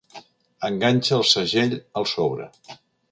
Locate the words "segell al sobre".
1.33-2.49